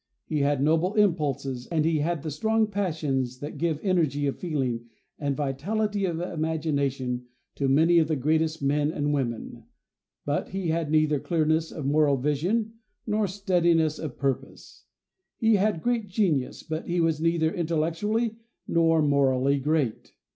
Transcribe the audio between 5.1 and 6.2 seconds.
and vitality of